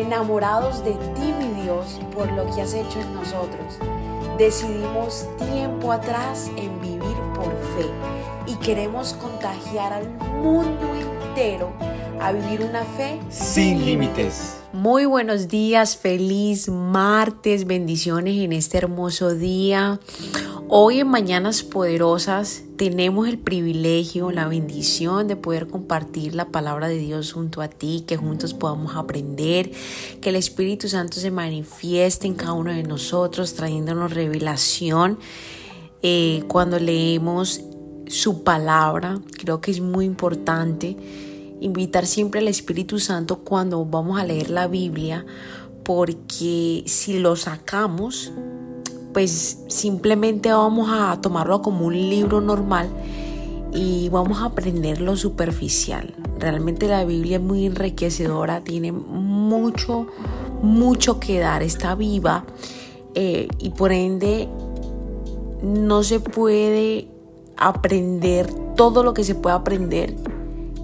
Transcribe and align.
enamorados 0.00 0.84
de 0.84 0.92
ti, 0.92 1.32
mi 1.38 1.62
Dios, 1.62 2.00
por 2.14 2.30
lo 2.32 2.44
que 2.54 2.62
has 2.62 2.74
hecho 2.74 3.00
en 3.00 3.14
nosotros. 3.14 3.78
Decidimos 4.38 5.26
tiempo 5.38 5.92
atrás 5.92 6.50
en 6.56 6.80
vivir 6.80 7.16
por 7.34 7.50
fe 7.76 7.90
y 8.46 8.54
queremos 8.56 9.12
contagiar 9.14 9.92
al 9.92 10.08
mundo 10.42 10.94
entero 10.94 11.72
a 12.20 12.32
vivir 12.32 12.62
una 12.62 12.84
fe 12.84 13.20
sin 13.28 13.84
límites. 13.84 14.56
Muy 14.72 15.04
buenos 15.04 15.48
días, 15.48 15.96
feliz 15.96 16.68
martes, 16.68 17.66
bendiciones 17.66 18.36
en 18.36 18.52
este 18.52 18.78
hermoso 18.78 19.34
día. 19.34 20.00
Hoy 20.68 21.00
en 21.00 21.08
Mañanas 21.08 21.62
Poderosas 21.62 22.62
tenemos 22.80 23.28
el 23.28 23.38
privilegio, 23.38 24.30
la 24.30 24.48
bendición 24.48 25.28
de 25.28 25.36
poder 25.36 25.66
compartir 25.66 26.34
la 26.34 26.46
palabra 26.46 26.88
de 26.88 26.96
Dios 26.96 27.34
junto 27.34 27.60
a 27.60 27.68
ti, 27.68 28.04
que 28.06 28.16
juntos 28.16 28.54
podamos 28.54 28.96
aprender, 28.96 29.70
que 30.22 30.30
el 30.30 30.36
Espíritu 30.36 30.88
Santo 30.88 31.20
se 31.20 31.30
manifieste 31.30 32.26
en 32.26 32.32
cada 32.32 32.54
uno 32.54 32.72
de 32.72 32.82
nosotros, 32.82 33.52
trayéndonos 33.52 34.14
revelación. 34.14 35.18
Eh, 36.00 36.44
cuando 36.48 36.78
leemos 36.78 37.60
su 38.06 38.44
palabra, 38.44 39.20
creo 39.32 39.60
que 39.60 39.72
es 39.72 39.82
muy 39.82 40.06
importante 40.06 40.96
invitar 41.60 42.06
siempre 42.06 42.40
al 42.40 42.48
Espíritu 42.48 42.98
Santo 42.98 43.40
cuando 43.40 43.84
vamos 43.84 44.18
a 44.18 44.24
leer 44.24 44.48
la 44.48 44.68
Biblia, 44.68 45.26
porque 45.84 46.82
si 46.86 47.18
lo 47.18 47.36
sacamos, 47.36 48.32
pues 49.12 49.58
simplemente 49.68 50.52
vamos 50.52 50.88
a 50.90 51.20
tomarlo 51.20 51.62
como 51.62 51.86
un 51.86 51.94
libro 51.94 52.40
normal 52.40 52.88
y 53.72 54.08
vamos 54.08 54.40
a 54.40 54.46
aprender 54.46 55.00
lo 55.00 55.16
superficial. 55.16 56.14
Realmente 56.38 56.88
la 56.88 57.04
Biblia 57.04 57.36
es 57.36 57.42
muy 57.42 57.66
enriquecedora, 57.66 58.62
tiene 58.62 58.92
mucho, 58.92 60.06
mucho 60.62 61.20
que 61.20 61.38
dar, 61.38 61.62
está 61.62 61.94
viva 61.94 62.44
eh, 63.14 63.48
y 63.58 63.70
por 63.70 63.92
ende 63.92 64.48
no 65.62 66.02
se 66.02 66.20
puede 66.20 67.08
aprender 67.56 68.50
todo 68.76 69.02
lo 69.02 69.12
que 69.12 69.24
se 69.24 69.34
puede 69.34 69.56
aprender 69.56 70.16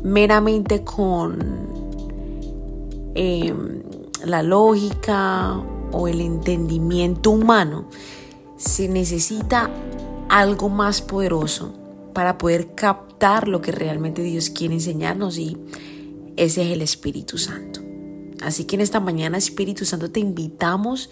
meramente 0.02 0.84
con 0.84 1.38
em, 3.14 3.82
la 4.24 4.42
lógica 4.42 5.62
o 5.92 6.08
el 6.08 6.20
entendimiento 6.20 7.30
humano. 7.30 7.88
Se 8.56 8.88
necesita 8.88 9.70
algo 10.28 10.68
más 10.68 11.02
poderoso 11.02 11.74
para 12.12 12.38
poder 12.38 12.74
captar 12.74 13.48
lo 13.48 13.60
que 13.60 13.72
realmente 13.72 14.22
Dios 14.22 14.50
quiere 14.50 14.74
enseñarnos 14.74 15.38
y 15.38 15.56
ese 16.36 16.62
es 16.62 16.72
el 16.72 16.82
Espíritu 16.82 17.38
Santo. 17.38 17.80
Así 18.42 18.64
que 18.64 18.76
en 18.76 18.82
esta 18.82 19.00
mañana, 19.00 19.38
Espíritu 19.38 19.84
Santo, 19.84 20.10
te 20.10 20.20
invitamos 20.20 21.10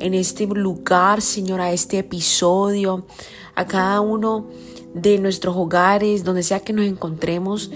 en 0.00 0.14
este 0.14 0.46
lugar, 0.46 1.22
Señor, 1.22 1.60
a 1.60 1.72
este 1.72 1.98
episodio, 1.98 3.06
a 3.54 3.66
cada 3.66 4.00
uno 4.00 4.48
de 4.94 5.18
nuestros 5.18 5.56
hogares, 5.56 6.24
donde 6.24 6.42
sea 6.42 6.60
que 6.60 6.72
nos 6.72 6.86
encontremos, 6.86 7.70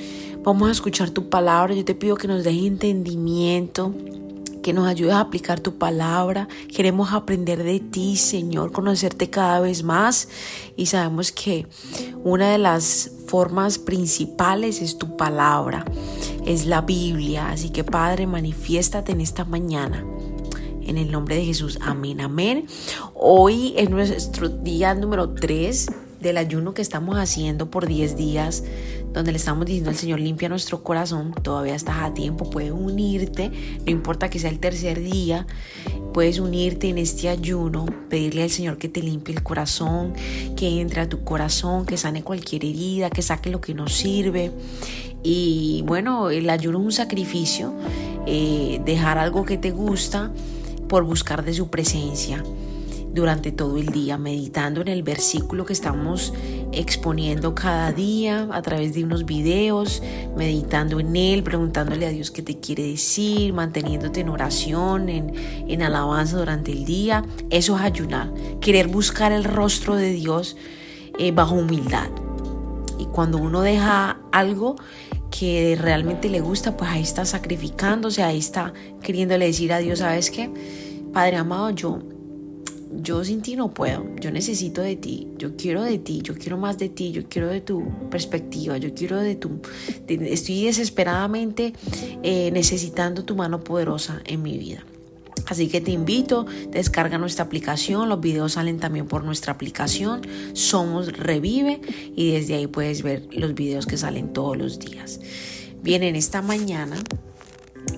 Vamos 0.44 0.68
a 0.68 0.72
escuchar 0.72 1.10
tu 1.10 1.28
palabra. 1.28 1.72
Yo 1.72 1.84
te 1.84 1.94
pido 1.94 2.16
que 2.16 2.26
nos 2.26 2.42
dejes 2.42 2.64
entendimiento, 2.64 3.94
que 4.62 4.72
nos 4.72 4.86
ayudes 4.86 5.14
a 5.14 5.20
aplicar 5.20 5.60
tu 5.60 5.76
palabra. 5.76 6.48
Queremos 6.74 7.12
aprender 7.12 7.62
de 7.62 7.80
ti, 7.80 8.16
Señor, 8.16 8.72
conocerte 8.72 9.28
cada 9.28 9.60
vez 9.60 9.82
más. 9.82 10.28
Y 10.76 10.86
sabemos 10.86 11.32
que 11.32 11.66
una 12.24 12.50
de 12.50 12.58
las 12.58 13.10
formas 13.26 13.78
principales 13.78 14.80
es 14.80 14.98
tu 14.98 15.16
palabra, 15.16 15.84
es 16.46 16.66
la 16.66 16.80
Biblia. 16.80 17.50
Así 17.50 17.70
que, 17.70 17.84
Padre, 17.84 18.26
manifiéstate 18.26 19.12
en 19.12 19.20
esta 19.20 19.44
mañana. 19.44 20.04
En 20.82 20.98
el 20.98 21.12
nombre 21.12 21.36
de 21.36 21.44
Jesús, 21.44 21.78
amén, 21.82 22.20
amén. 22.20 22.66
Hoy 23.14 23.74
es 23.76 23.90
nuestro 23.90 24.48
día 24.48 24.94
número 24.94 25.30
3 25.30 25.86
del 26.22 26.38
ayuno 26.38 26.72
que 26.72 26.80
estamos 26.80 27.18
haciendo 27.18 27.70
por 27.70 27.86
10 27.86 28.16
días, 28.16 28.64
donde 29.12 29.32
le 29.32 29.38
estamos 29.38 29.66
diciendo 29.66 29.90
al 29.90 29.96
Señor, 29.96 30.20
limpia 30.20 30.48
nuestro 30.48 30.82
corazón, 30.82 31.34
todavía 31.42 31.74
estás 31.74 31.96
a 31.98 32.14
tiempo, 32.14 32.48
puedes 32.48 32.70
unirte, 32.70 33.50
no 33.84 33.90
importa 33.90 34.30
que 34.30 34.38
sea 34.38 34.50
el 34.50 34.60
tercer 34.60 35.00
día, 35.02 35.46
puedes 36.14 36.38
unirte 36.38 36.88
en 36.88 36.98
este 36.98 37.28
ayuno, 37.28 37.86
pedirle 38.08 38.44
al 38.44 38.50
Señor 38.50 38.78
que 38.78 38.88
te 38.88 39.02
limpie 39.02 39.34
el 39.34 39.42
corazón, 39.42 40.14
que 40.56 40.80
entre 40.80 41.02
a 41.02 41.08
tu 41.08 41.24
corazón, 41.24 41.84
que 41.84 41.96
sane 41.96 42.22
cualquier 42.22 42.64
herida, 42.64 43.10
que 43.10 43.22
saque 43.22 43.50
lo 43.50 43.60
que 43.60 43.74
no 43.74 43.88
sirve. 43.88 44.52
Y 45.24 45.82
bueno, 45.86 46.30
el 46.30 46.48
ayuno 46.48 46.78
es 46.78 46.84
un 46.84 46.92
sacrificio, 46.92 47.74
eh, 48.26 48.80
dejar 48.84 49.18
algo 49.18 49.44
que 49.44 49.58
te 49.58 49.70
gusta 49.70 50.30
por 50.88 51.04
buscar 51.04 51.44
de 51.44 51.54
su 51.54 51.68
presencia 51.68 52.42
durante 53.12 53.52
todo 53.52 53.76
el 53.76 53.86
día, 53.88 54.16
meditando 54.16 54.80
en 54.80 54.88
el 54.88 55.02
versículo 55.02 55.66
que 55.66 55.72
estamos 55.72 56.32
exponiendo 56.72 57.54
cada 57.54 57.92
día 57.92 58.48
a 58.50 58.62
través 58.62 58.94
de 58.94 59.04
unos 59.04 59.26
videos, 59.26 60.02
meditando 60.36 60.98
en 60.98 61.14
él, 61.14 61.42
preguntándole 61.42 62.06
a 62.06 62.10
Dios 62.10 62.30
qué 62.30 62.42
te 62.42 62.58
quiere 62.58 62.84
decir, 62.84 63.52
manteniéndote 63.52 64.20
en 64.20 64.30
oración, 64.30 65.08
en, 65.08 65.32
en 65.68 65.82
alabanza 65.82 66.38
durante 66.38 66.72
el 66.72 66.84
día. 66.84 67.24
Eso 67.50 67.76
es 67.76 67.82
ayunar, 67.82 68.32
querer 68.60 68.88
buscar 68.88 69.32
el 69.32 69.44
rostro 69.44 69.96
de 69.96 70.12
Dios 70.12 70.56
eh, 71.18 71.32
bajo 71.32 71.54
humildad. 71.54 72.08
Y 72.98 73.06
cuando 73.06 73.38
uno 73.38 73.60
deja 73.60 74.18
algo 74.30 74.76
que 75.30 75.76
realmente 75.80 76.28
le 76.28 76.40
gusta, 76.40 76.76
pues 76.76 76.90
ahí 76.90 77.02
está 77.02 77.24
sacrificándose, 77.24 78.22
ahí 78.22 78.38
está 78.38 78.72
queriéndole 79.02 79.46
decir 79.46 79.72
a 79.72 79.78
Dios, 79.78 79.98
¿sabes 79.98 80.30
qué? 80.30 80.50
Padre 81.12 81.36
amado, 81.36 81.70
yo 81.70 81.98
yo 82.94 83.24
sin 83.24 83.42
ti 83.42 83.56
no 83.56 83.72
puedo, 83.72 84.04
yo 84.20 84.30
necesito 84.30 84.82
de 84.82 84.96
ti, 84.96 85.28
yo 85.38 85.56
quiero 85.56 85.82
de 85.82 85.98
ti, 85.98 86.20
yo 86.22 86.34
quiero 86.34 86.58
más 86.58 86.78
de 86.78 86.88
ti, 86.88 87.12
yo 87.12 87.28
quiero 87.28 87.48
de 87.48 87.60
tu 87.60 87.84
perspectiva, 88.10 88.76
yo 88.76 88.94
quiero 88.94 89.18
de 89.18 89.34
tu, 89.34 89.60
estoy 90.06 90.64
desesperadamente 90.64 91.72
eh, 92.22 92.50
necesitando 92.52 93.24
tu 93.24 93.36
mano 93.36 93.64
poderosa 93.64 94.20
en 94.24 94.42
mi 94.42 94.58
vida. 94.58 94.84
Así 95.46 95.68
que 95.68 95.80
te 95.80 95.90
invito, 95.90 96.46
descarga 96.70 97.18
nuestra 97.18 97.44
aplicación, 97.44 98.08
los 98.08 98.20
videos 98.20 98.52
salen 98.52 98.78
también 98.78 99.06
por 99.06 99.24
nuestra 99.24 99.52
aplicación, 99.52 100.22
Somos 100.52 101.12
Revive 101.12 101.80
y 102.14 102.32
desde 102.32 102.54
ahí 102.54 102.66
puedes 102.66 103.02
ver 103.02 103.26
los 103.32 103.54
videos 103.54 103.86
que 103.86 103.96
salen 103.96 104.32
todos 104.32 104.56
los 104.56 104.78
días. 104.78 105.20
Bien, 105.82 106.04
en 106.04 106.14
esta 106.14 106.42
mañana 106.42 106.96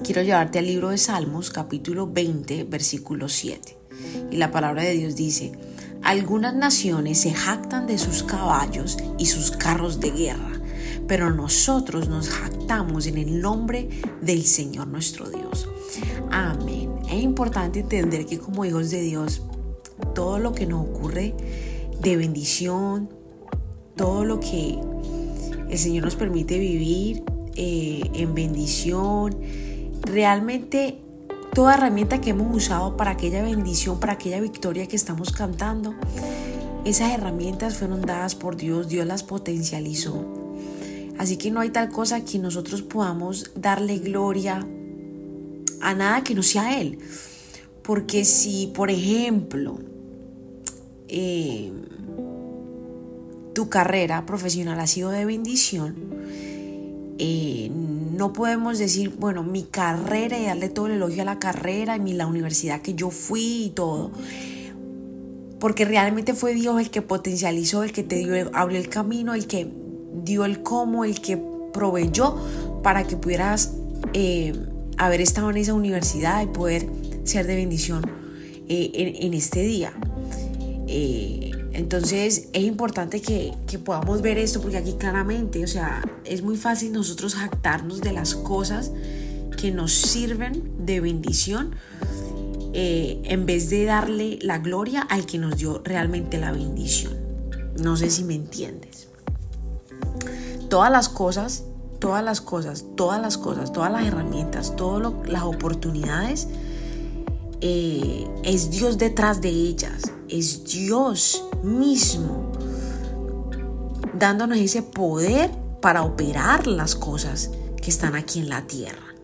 quiero 0.05 0.23
llevarte 0.23 0.59
al 0.59 0.67
libro 0.67 0.89
de 0.89 0.99
Salmos, 0.99 1.51
capítulo 1.51 2.07
20, 2.07 2.65
versículo 2.65 3.29
7. 3.29 3.84
Y 4.31 4.37
la 4.37 4.51
palabra 4.51 4.83
de 4.83 4.93
Dios 4.93 5.17
dice, 5.17 5.53
algunas 6.03 6.55
naciones 6.55 7.19
se 7.19 7.33
jactan 7.33 7.87
de 7.87 7.99
sus 7.99 8.23
caballos 8.23 8.99
y 9.19 9.27
sus 9.27 9.51
carros 9.51 10.01
de 10.01 10.11
guerra, 10.11 10.61
pero 11.09 11.33
nosotros 11.33 12.09
nos 12.09 12.29
jactamos 12.29 13.07
en 13.07 13.19
el 13.19 13.41
nombre 13.41 13.89
del 14.21 14.45
Señor 14.45 14.89
nuestro 14.89 15.29
Dios. 15.31 15.69
Amén. 16.31 16.91
Es 17.11 17.23
importante 17.23 17.81
entender 17.81 18.27
que 18.27 18.39
como 18.39 18.65
hijos 18.65 18.91
de 18.91 19.01
Dios, 19.01 19.43
todo 20.15 20.39
lo 20.39 20.53
que 20.53 20.67
nos 20.67 20.87
ocurre 20.87 21.35
de 22.01 22.17
bendición, 22.17 23.09
todo 23.97 24.25
lo 24.25 24.41
que 24.41 24.79
el 25.71 25.79
Señor 25.79 26.05
nos 26.05 26.17
permite 26.17 26.59
vivir 26.59 27.23
eh, 27.57 28.03
en 28.15 28.35
bendición, 28.35 29.37
realmente 30.03 31.04
toda 31.55 31.75
herramienta 31.75 32.21
que 32.21 32.31
hemos 32.31 32.55
usado 32.55 32.97
para 32.97 33.13
aquella 33.13 33.41
bendición, 33.43 34.01
para 34.01 34.15
aquella 34.15 34.41
victoria 34.41 34.89
que 34.89 34.97
estamos 34.97 35.31
cantando, 35.31 35.95
esas 36.85 37.13
herramientas 37.13 37.77
fueron 37.77 38.03
dadas 38.03 38.35
por 38.35 38.57
Dios, 38.57 38.89
Dios 38.89 39.07
las 39.07 39.23
potencializó. 39.23 40.27
Así 41.17 41.37
que 41.37 41.53
no 41.53 41.61
hay 41.61 41.71
tal 41.71 41.91
cosa 41.91 42.25
que 42.25 42.41
nosotros 42.41 42.83
podamos 42.83 43.53
darle 43.55 43.99
gloria 43.99 44.67
a 45.81 45.95
nada 45.95 46.25
que 46.25 46.35
no 46.35 46.43
sea 46.43 46.81
Él. 46.81 46.99
Porque 47.83 48.25
si, 48.25 48.73
por 48.75 48.91
ejemplo, 48.91 49.79
eh, 51.07 51.73
tu 53.55 53.69
carrera 53.69 54.27
profesional 54.27 54.81
ha 54.81 54.89
sido 54.89 55.11
de 55.11 55.25
bendición, 55.25 55.95
eh, 57.19 57.71
no 57.71 58.33
podemos 58.33 58.79
decir, 58.79 59.15
bueno, 59.19 59.43
mi 59.43 59.63
carrera 59.63 60.39
y 60.39 60.47
darle 60.47 60.69
todo 60.69 60.87
el 60.87 60.93
elogio 60.95 61.23
a 61.23 61.25
la 61.25 61.39
carrera 61.39 61.97
y 61.97 62.13
la 62.13 62.27
universidad 62.27 62.81
que 62.83 62.95
yo 62.95 63.11
fui 63.11 63.67
y 63.67 63.71
todo. 63.71 64.11
Porque 65.61 65.85
realmente 65.85 66.35
fue 66.35 66.55
Dios 66.55 66.81
el 66.81 66.91
que 66.91 67.03
potencializó, 67.03 67.83
el 67.83 67.93
que 67.93 68.03
te 68.03 68.17
dio, 68.17 68.51
abrió 68.53 68.79
el 68.79 68.89
camino, 68.89 69.35
el 69.35 69.47
que 69.47 69.71
dio 70.25 70.45
el 70.45 70.63
cómo, 70.63 71.05
el 71.05 71.21
que 71.21 71.39
proveyó 71.73 72.37
para 72.83 73.05
que 73.07 73.17
pudieras 73.17 73.73
eh, 74.13 74.53
haber 74.99 75.21
estado 75.21 75.51
en 75.51 75.57
esa 75.57 75.75
universidad 75.75 76.43
y 76.43 76.47
poder 76.47 76.87
ser 77.25 77.47
de 77.47 77.57
bendición 77.57 78.05
eh, 78.69 79.19
en, 79.21 79.35
este 79.35 79.63
día. 79.63 79.93
Entonces 81.75 82.49
es 82.53 82.65
importante 82.65 83.21
que, 83.21 83.53
podamos 83.85 84.23
ver 84.23 84.39
esto 84.39 84.61
porque 84.61 84.77
aquí 84.77 84.93
claramente, 84.93 85.65
o 85.65 85.67
sea, 85.67 86.03
es 86.25 86.43
muy 86.43 86.57
fácil 86.57 86.93
nosotros 86.93 87.35
jactarnos 87.35 88.01
de 88.01 88.13
las 88.13 88.37
cosas 88.37 88.93
que 89.59 89.73
nos 89.73 89.93
sirven 89.93 90.87
de 90.87 91.01
bendición 91.01 91.75
eh, 92.73 93.21
en 93.25 93.45
vez 93.45 93.71
de 93.71 93.85
darle 93.85 94.39
la 94.41 94.59
gloria 94.59 95.03
al 95.03 95.27
que 95.27 95.39
nos 95.39 95.57
dio 95.57 95.83
realmente 95.85 96.39
la 96.39 96.53
bendición. 96.53 97.19
No 97.83 97.97
sé 97.97 98.09
si 98.09 98.23
me 98.23 98.37
entiendes. 98.37 99.09
Todas 100.69 100.93
las 100.93 101.09
cosas, 101.09 101.65
todas 101.99 102.23
las 102.23 102.41
cosas, 102.41 102.85
todas 102.95 103.21
las 103.21 103.37
cosas, 103.37 103.73
todas 103.73 103.91
las 103.91 104.07
herramientas, 104.07 104.77
todas 104.77 105.13
las 105.27 105.43
oportunidades, 105.43 106.47
eh, 107.61 108.29
es 108.45 108.71
Dios 108.71 108.97
detrás 108.99 109.41
de 109.41 109.49
ellas, 109.49 110.13
es 110.39 110.65
Dios 110.65 111.45
mismo 111.63 112.51
dándonos 114.19 114.59
ese 114.59 114.83
poder 114.83 115.51
para 115.81 116.03
operar 116.03 116.67
las 116.67 116.97
cosas 116.97 117.51
que 117.81 117.91
están 117.91 118.17
aquí 118.17 118.41
en 118.41 118.49
la 118.49 118.67
tierra. 118.67 119.15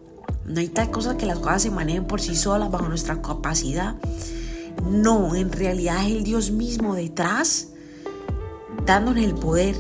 No 0.45 0.61
hay 0.61 0.69
tal 0.69 0.91
cosa 0.91 1.17
que 1.17 1.27
las 1.27 1.39
cosas 1.39 1.63
se 1.63 1.71
manejen 1.71 2.07
por 2.07 2.21
sí 2.21 2.37
solas 2.37 2.71
bajo 2.71 2.89
nuestra 2.89 3.21
capacidad. 3.23 3.97
No, 4.89 5.35
en 5.35 5.51
realidad 5.51 6.07
es 6.07 6.13
el 6.13 6.23
Dios 6.23 6.53
mismo 6.53 6.95
detrás 6.95 7.69
dándonos 8.87 9.25
el 9.25 9.35
poder. 9.35 9.77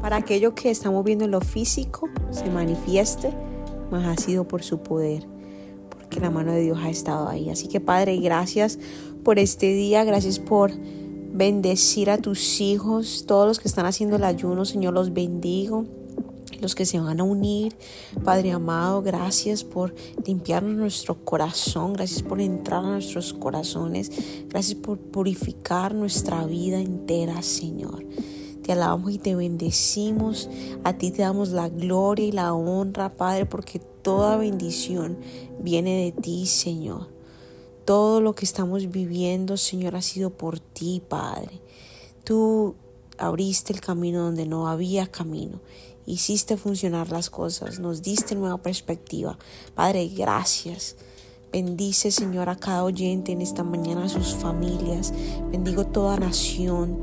Para 0.00 0.16
aquello 0.16 0.54
que 0.54 0.70
estamos 0.70 1.04
viendo 1.04 1.24
en 1.26 1.30
lo 1.30 1.40
físico 1.40 2.08
se 2.30 2.48
manifieste, 2.50 3.34
más 3.90 4.06
ha 4.06 4.22
sido 4.22 4.48
por 4.48 4.62
su 4.62 4.82
poder, 4.82 5.26
porque 6.08 6.20
la 6.20 6.30
mano 6.30 6.52
de 6.52 6.62
Dios 6.62 6.78
ha 6.80 6.88
estado 6.88 7.28
ahí. 7.28 7.50
Así 7.50 7.68
que 7.68 7.80
Padre, 7.80 8.16
gracias 8.16 8.78
por 9.24 9.38
este 9.38 9.74
día, 9.74 10.04
gracias 10.04 10.38
por 10.38 10.72
bendecir 10.74 12.08
a 12.08 12.16
tus 12.16 12.62
hijos, 12.62 13.24
todos 13.26 13.46
los 13.46 13.60
que 13.60 13.68
están 13.68 13.84
haciendo 13.84 14.16
el 14.16 14.24
ayuno, 14.24 14.64
Señor, 14.64 14.94
los 14.94 15.12
bendigo 15.12 15.84
los 16.60 16.74
que 16.74 16.86
se 16.86 16.98
van 16.98 17.20
a 17.20 17.24
unir. 17.24 17.76
Padre 18.24 18.50
amado, 18.50 19.02
gracias 19.02 19.62
por 19.62 19.94
limpiarnos 20.26 20.74
nuestro 20.74 21.24
corazón, 21.24 21.92
gracias 21.92 22.22
por 22.22 22.40
entrar 22.40 22.84
a 22.84 22.88
nuestros 22.88 23.32
corazones, 23.32 24.10
gracias 24.48 24.76
por 24.76 24.98
purificar 24.98 25.94
nuestra 25.94 26.44
vida 26.46 26.80
entera, 26.80 27.42
Señor. 27.42 28.04
Te 28.62 28.72
alabamos 28.72 29.12
y 29.12 29.18
te 29.18 29.36
bendecimos. 29.36 30.50
A 30.82 30.94
ti 30.94 31.10
te 31.10 31.22
damos 31.22 31.50
la 31.50 31.68
gloria 31.68 32.26
y 32.26 32.32
la 32.32 32.52
honra, 32.54 33.10
Padre, 33.10 33.46
porque 33.46 33.80
toda 34.08 34.38
bendición 34.38 35.18
viene 35.60 36.04
de 36.04 36.12
ti, 36.12 36.46
Señor. 36.46 37.08
Todo 37.84 38.22
lo 38.22 38.34
que 38.34 38.46
estamos 38.46 38.90
viviendo, 38.90 39.58
Señor, 39.58 39.96
ha 39.96 40.00
sido 40.00 40.30
por 40.30 40.60
ti, 40.60 41.02
Padre. 41.06 41.60
Tú 42.24 42.74
abriste 43.18 43.74
el 43.74 43.82
camino 43.82 44.22
donde 44.22 44.46
no 44.46 44.66
había 44.66 45.08
camino 45.08 45.60
hiciste 46.06 46.56
funcionar 46.56 47.10
las 47.10 47.28
cosas, 47.28 47.80
nos 47.80 48.00
diste 48.00 48.34
nueva 48.34 48.56
perspectiva. 48.62 49.38
Padre, 49.74 50.08
gracias. 50.08 50.96
Bendice, 51.52 52.10
Señor, 52.10 52.48
a 52.48 52.56
cada 52.56 52.84
oyente 52.84 53.32
en 53.32 53.42
esta 53.42 53.62
mañana, 53.62 54.04
a 54.04 54.08
sus 54.08 54.34
familias. 54.34 55.12
Bendigo 55.50 55.84
toda 55.84 56.18
nación, 56.18 57.02